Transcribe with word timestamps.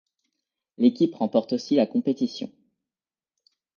L'équipe 0.79 1.13
remporte 1.13 1.53
aussi 1.53 1.75
la 1.75 1.85
compétition. 1.85 2.51